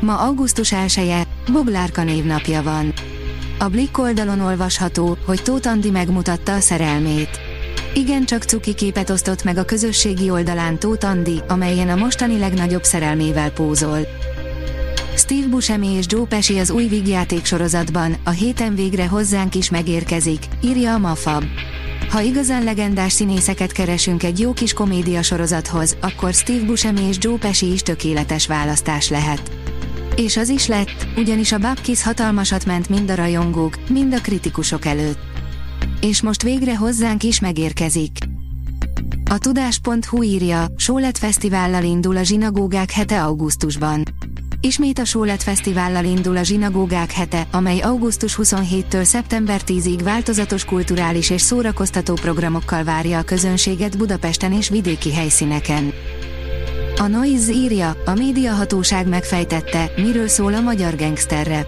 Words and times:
Ma 0.00 0.18
augusztus 0.18 0.72
1-e, 0.76 1.26
Boglárka 1.52 2.02
névnapja 2.02 2.62
van. 2.62 2.92
A 3.58 3.68
Blick 3.68 3.98
oldalon 3.98 4.40
olvasható, 4.40 5.16
hogy 5.26 5.42
Tóth 5.42 5.68
Andi 5.68 5.90
megmutatta 5.90 6.54
a 6.54 6.60
szerelmét. 6.60 7.40
Igen 7.94 8.24
csak 8.24 8.42
cuki 8.42 8.74
képet 8.74 9.10
osztott 9.10 9.44
meg 9.44 9.56
a 9.56 9.64
közösségi 9.64 10.30
oldalán 10.30 10.78
Tóth 10.78 11.06
Andi, 11.06 11.40
amelyen 11.48 11.88
a 11.88 11.96
mostani 11.96 12.38
legnagyobb 12.38 12.82
szerelmével 12.82 13.50
pózol. 13.50 13.98
Steve 15.16 15.46
Buscemi 15.46 15.88
és 15.88 16.04
Joe 16.08 16.26
Pesci 16.26 16.58
az 16.58 16.70
új 16.70 16.84
vígjáték 16.84 17.44
sorozatban, 17.44 18.16
a 18.24 18.30
héten 18.30 18.74
végre 18.74 19.06
hozzánk 19.06 19.54
is 19.54 19.70
megérkezik, 19.70 20.44
írja 20.60 20.94
a 20.94 20.98
Mafab. 20.98 21.44
Ha 22.10 22.20
igazán 22.20 22.64
legendás 22.64 23.12
színészeket 23.12 23.72
keresünk 23.72 24.22
egy 24.22 24.38
jó 24.38 24.52
kis 24.52 24.72
komédia 24.72 25.22
sorozathoz, 25.22 25.96
akkor 26.00 26.32
Steve 26.32 26.64
Buscemi 26.64 27.02
és 27.02 27.16
Joe 27.20 27.38
Pesci 27.38 27.72
is 27.72 27.82
tökéletes 27.82 28.46
választás 28.46 29.08
lehet. 29.08 29.57
És 30.24 30.36
az 30.36 30.48
is 30.48 30.66
lett, 30.66 31.06
ugyanis 31.16 31.52
a 31.52 31.58
Babkis 31.58 32.02
hatalmasat 32.02 32.64
ment 32.64 32.88
mind 32.88 33.10
a 33.10 33.14
rajongók, 33.14 33.78
mind 33.88 34.14
a 34.14 34.20
kritikusok 34.20 34.84
előtt. 34.84 35.18
És 36.00 36.22
most 36.22 36.42
végre 36.42 36.76
hozzánk 36.76 37.22
is 37.22 37.40
megérkezik. 37.40 38.18
A 39.30 39.38
tudás.hu 39.38 40.22
írja, 40.22 40.66
Sólet 40.76 41.18
Fesztivállal 41.18 41.84
indul 41.84 42.16
a 42.16 42.22
zsinagógák 42.22 42.90
hete 42.90 43.22
augusztusban. 43.22 44.02
Ismét 44.60 44.98
a 44.98 45.04
Sólet 45.04 45.42
Fesztivállal 45.42 46.04
indul 46.04 46.36
a 46.36 46.42
zsinagógák 46.42 47.12
hete, 47.12 47.46
amely 47.52 47.80
augusztus 47.80 48.38
27-től 48.42 49.02
szeptember 49.02 49.60
10-ig 49.66 50.00
változatos 50.02 50.64
kulturális 50.64 51.30
és 51.30 51.40
szórakoztató 51.40 52.14
programokkal 52.14 52.84
várja 52.84 53.18
a 53.18 53.22
közönséget 53.22 53.98
Budapesten 53.98 54.52
és 54.52 54.68
vidéki 54.68 55.12
helyszíneken. 55.12 55.92
A 57.00 57.06
Noise 57.06 57.52
írja, 57.52 57.96
a 58.04 58.14
médiahatóság 58.14 59.08
megfejtette, 59.08 59.90
miről 59.96 60.28
szól 60.28 60.54
a 60.54 60.60
magyar 60.60 60.96
gangsterre. 60.96 61.66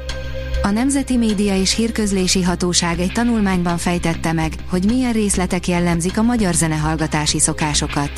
A 0.63 0.71
Nemzeti 0.71 1.17
Média 1.17 1.57
és 1.57 1.75
Hírközlési 1.75 2.43
Hatóság 2.43 2.99
egy 2.99 3.13
tanulmányban 3.13 3.79
fejtette 3.79 4.33
meg, 4.33 4.53
hogy 4.69 4.85
milyen 4.85 5.13
részletek 5.13 5.69
jellemzik 5.69 6.19
a 6.19 6.23
magyar 6.23 6.55
zenehallgatási 6.55 7.39
szokásokat. 7.39 8.11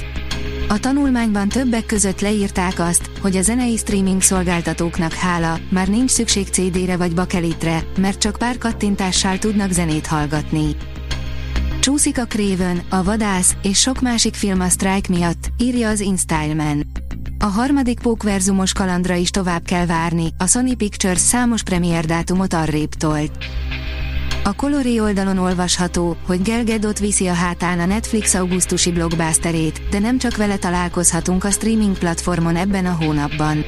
A 0.68 0.78
tanulmányban 0.80 1.48
többek 1.48 1.86
között 1.86 2.20
leírták 2.20 2.78
azt, 2.78 3.10
hogy 3.20 3.36
a 3.36 3.42
zenei 3.42 3.76
streaming 3.76 4.22
szolgáltatóknak 4.22 5.12
hála, 5.12 5.58
már 5.70 5.88
nincs 5.88 6.10
szükség 6.10 6.46
CD-re 6.46 6.96
vagy 6.96 7.14
bakelitre, 7.14 7.84
mert 7.98 8.18
csak 8.18 8.36
pár 8.38 8.58
kattintással 8.58 9.38
tudnak 9.38 9.70
zenét 9.70 10.06
hallgatni. 10.06 10.76
Csúszik 11.80 12.18
a 12.18 12.24
Craven, 12.24 12.82
a 12.88 13.02
Vadász 13.02 13.56
és 13.62 13.80
sok 13.80 14.00
másik 14.00 14.34
film 14.34 14.60
a 14.60 14.68
Strike 14.68 15.08
miatt, 15.08 15.48
írja 15.58 15.88
az 15.88 16.00
InStyleman. 16.00 16.81
A 17.42 17.46
harmadik 17.46 18.00
pókverzumos 18.00 18.72
kalandra 18.72 19.14
is 19.14 19.30
tovább 19.30 19.62
kell 19.64 19.86
várni, 19.86 20.28
a 20.38 20.46
Sony 20.46 20.76
Pictures 20.76 21.20
számos 21.20 21.62
premier 21.62 22.04
dátumot 22.04 22.52
arrébb 22.52 22.94
tolt. 22.94 23.30
A 24.44 24.52
Colori 24.52 25.00
oldalon 25.00 25.38
olvasható, 25.38 26.16
hogy 26.26 26.42
Gal 26.42 26.92
viszi 27.00 27.26
a 27.26 27.32
hátán 27.32 27.80
a 27.80 27.86
Netflix 27.86 28.34
augusztusi 28.34 28.92
blockbusterét, 28.92 29.88
de 29.90 29.98
nem 29.98 30.18
csak 30.18 30.36
vele 30.36 30.56
találkozhatunk 30.56 31.44
a 31.44 31.50
streaming 31.50 31.98
platformon 31.98 32.56
ebben 32.56 32.86
a 32.86 32.96
hónapban. 33.00 33.64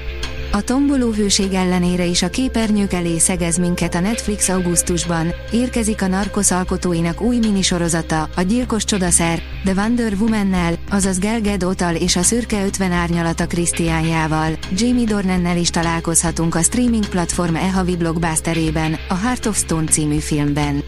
A 0.54 0.62
tomboló 0.62 1.10
hőség 1.10 1.52
ellenére 1.52 2.04
is 2.04 2.22
a 2.22 2.28
képernyők 2.28 2.92
elé 2.92 3.18
szegez 3.18 3.58
minket 3.58 3.94
a 3.94 4.00
Netflix 4.00 4.48
augusztusban, 4.48 5.34
érkezik 5.50 6.02
a 6.02 6.06
Narcos 6.06 6.50
alkotóinak 6.50 7.20
új 7.20 7.38
minisorozata, 7.38 8.28
a 8.36 8.40
Gyilkos 8.40 8.84
Csodaszer, 8.84 9.42
The 9.64 9.72
Wonder 9.72 10.12
Woman-nel, 10.20 10.74
azaz 10.90 11.18
Gal 11.18 11.40
Gadot-tal 11.40 11.94
és 11.94 12.16
a 12.16 12.22
Szürke 12.22 12.64
50 12.64 12.92
árnyalata 12.92 13.46
Krisztiánjával, 13.46 14.58
Jamie 14.76 15.04
Dornannel 15.04 15.56
is 15.56 15.70
találkozhatunk 15.70 16.54
a 16.54 16.62
streaming 16.62 17.06
platform 17.08 17.54
e-havi 17.54 17.96
blockbusterében, 17.96 18.96
a 19.08 19.14
Heart 19.14 19.46
of 19.46 19.56
Stone 19.56 19.86
című 19.86 20.18
filmben. 20.18 20.82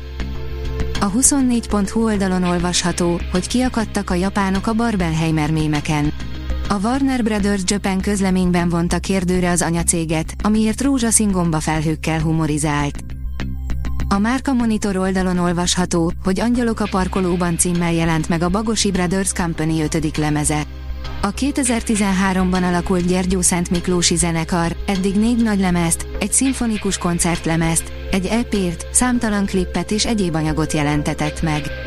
A 1.01 1.11
24.hu 1.11 2.05
oldalon 2.05 2.43
olvasható, 2.43 3.21
hogy 3.33 3.47
kiakadtak 3.47 4.11
a 4.11 4.15
japánok 4.15 4.67
a 4.67 4.73
Barbenheimer 4.73 5.51
mémeken. 5.51 6.13
A 6.69 6.79
Warner 6.83 7.23
Brothers 7.23 7.63
Japan 7.65 8.01
közleményben 8.01 8.69
vonta 8.69 8.99
kérdőre 8.99 9.51
az 9.51 9.63
anyacéget, 9.63 10.35
amiért 10.43 10.81
rózsaszín 10.81 11.31
gombafelhőkkel 11.31 12.21
humorizált. 12.21 13.05
A 14.09 14.19
Márka 14.19 14.53
Monitor 14.53 14.97
oldalon 14.97 15.39
olvasható, 15.39 16.13
hogy 16.25 16.41
Angyalok 16.41 16.81
a 16.81 16.89
parkolóban 16.91 17.59
címmel 17.59 17.93
jelent 17.93 18.29
meg 18.29 18.43
a 18.43 18.49
Bagosi 18.49 18.91
Brothers 18.91 19.33
Company 19.33 19.81
5. 19.81 20.17
lemeze. 20.17 20.63
A 21.23 21.33
2013-ban 21.33 22.63
alakult 22.63 23.07
Gyergyó 23.07 23.41
Szent 23.41 23.71
Miklósi 23.71 24.17
zenekar 24.17 24.77
eddig 24.87 25.15
négy 25.15 25.43
nagy 25.43 25.61
lemezt, 25.61 26.07
egy 26.19 26.33
szimfonikus 26.33 26.99
koncertlemezt, 26.99 27.93
egy 28.11 28.27
EP-t, 28.27 28.87
számtalan 28.93 29.47
klippet 29.47 29.91
és 29.91 30.07
egyéb 30.07 30.35
anyagot 30.35 30.73
jelentetett 30.73 31.43
meg. 31.43 31.86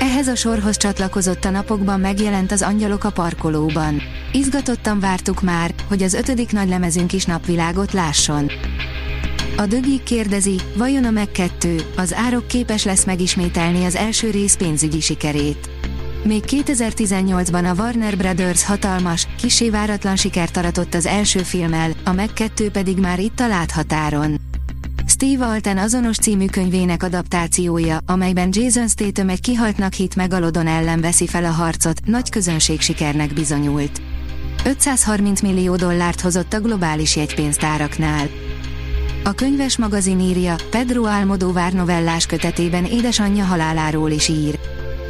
Ehhez 0.00 0.28
a 0.28 0.34
sorhoz 0.34 0.76
csatlakozott 0.76 1.44
a 1.44 1.50
napokban 1.50 2.00
megjelent 2.00 2.52
az 2.52 2.62
Angyalok 2.62 3.04
a 3.04 3.10
parkolóban. 3.10 4.02
Izgatottan 4.32 5.00
vártuk 5.00 5.42
már, 5.42 5.74
hogy 5.88 6.02
az 6.02 6.14
ötödik 6.14 6.52
nagy 6.52 6.68
lemezünk 6.68 7.12
is 7.12 7.24
napvilágot 7.24 7.92
lásson. 7.92 8.50
A 9.56 9.66
dögik 9.66 10.02
kérdezi, 10.02 10.60
vajon 10.76 11.04
a 11.04 11.10
meg 11.10 11.30
2, 11.30 11.80
az 11.96 12.14
árok 12.14 12.46
képes 12.46 12.84
lesz 12.84 13.04
megismételni 13.04 13.84
az 13.84 13.94
első 13.94 14.30
rész 14.30 14.56
pénzügyi 14.56 15.00
sikerét. 15.00 15.70
Még 16.22 16.44
2018-ban 16.46 17.70
a 17.70 17.80
Warner 17.82 18.16
Brothers 18.16 18.64
hatalmas, 18.64 19.26
kisé 19.36 19.70
váratlan 19.70 20.16
sikert 20.16 20.56
aratott 20.56 20.94
az 20.94 21.06
első 21.06 21.38
filmmel, 21.38 21.90
a 22.04 22.12
meg 22.12 22.32
2 22.32 22.70
pedig 22.70 22.98
már 22.98 23.18
itt 23.18 23.40
a 23.40 23.48
láthatáron. 23.48 24.49
Steve 25.22 25.46
Alten 25.46 25.78
azonos 25.78 26.16
című 26.16 26.46
könyvének 26.46 27.02
adaptációja, 27.02 27.98
amelyben 28.06 28.48
Jason 28.52 28.88
Statham 28.88 29.28
egy 29.28 29.40
kihaltnak 29.40 29.92
hit 29.92 30.16
megalodon 30.16 30.66
ellen 30.66 31.00
veszi 31.00 31.26
fel 31.26 31.44
a 31.44 31.50
harcot, 31.50 32.00
nagy 32.04 32.30
közönség 32.30 32.80
sikernek 32.80 33.32
bizonyult. 33.32 34.00
530 34.64 35.40
millió 35.40 35.76
dollárt 35.76 36.20
hozott 36.20 36.52
a 36.52 36.60
globális 36.60 37.16
jegypénztáraknál. 37.16 38.28
A 39.24 39.32
könyves 39.32 39.78
magazin 39.78 40.20
írja, 40.20 40.56
Pedro 40.70 41.04
Almodóvár 41.04 41.72
novellás 41.72 42.26
kötetében 42.26 42.84
édesanyja 42.84 43.44
haláláról 43.44 44.10
is 44.10 44.28
ír. 44.28 44.58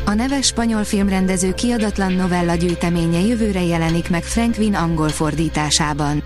A 0.05 0.15
neves 0.15 0.47
spanyol 0.47 0.85
filmrendező 0.85 1.55
kiadatlan 1.55 2.13
novella 2.13 2.55
gyűjteménye 2.55 3.21
jövőre 3.21 3.63
jelenik 3.63 4.11
meg 4.11 4.23
Frank 4.23 4.55
Wynn 4.59 4.75
angol 4.75 5.09
fordításában. 5.09 6.23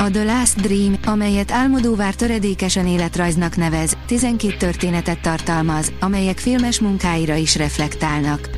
A 0.00 0.10
The 0.10 0.24
Last 0.24 0.60
Dream, 0.60 0.94
amelyet 1.04 1.50
Álmodóvár 1.50 2.14
töredékesen 2.14 2.86
életrajznak 2.86 3.56
nevez, 3.56 3.96
12 4.06 4.56
történetet 4.56 5.20
tartalmaz, 5.20 5.92
amelyek 6.00 6.38
filmes 6.38 6.80
munkáira 6.80 7.34
is 7.34 7.56
reflektálnak. 7.56 8.50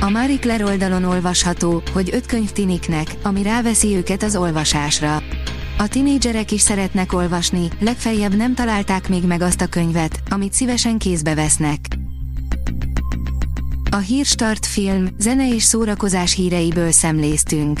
A 0.00 0.10
Marie 0.10 0.38
Claire 0.38 0.64
oldalon 0.64 1.04
olvasható, 1.04 1.82
hogy 1.92 2.08
öt 2.12 2.26
könyv 2.26 2.50
tiniknek, 2.50 3.06
ami 3.22 3.42
ráveszi 3.42 3.96
őket 3.96 4.22
az 4.22 4.36
olvasásra. 4.36 5.22
A 5.78 5.88
tinédzserek 5.88 6.52
is 6.52 6.60
szeretnek 6.60 7.12
olvasni, 7.12 7.68
legfeljebb 7.80 8.36
nem 8.36 8.54
találták 8.54 9.08
még 9.08 9.24
meg 9.24 9.42
azt 9.42 9.60
a 9.60 9.66
könyvet, 9.66 10.20
amit 10.30 10.52
szívesen 10.52 10.98
kézbe 10.98 11.34
vesznek. 11.34 11.78
A 13.90 13.96
Hírstart 13.96 14.66
film, 14.66 15.08
zene 15.18 15.54
és 15.54 15.62
szórakozás 15.62 16.34
híreiből 16.34 16.90
szemléztünk. 16.90 17.80